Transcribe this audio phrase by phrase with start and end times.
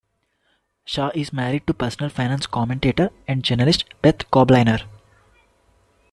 [0.83, 4.81] Shaw is married to personal finance commentator and journalist Beth Kobliner.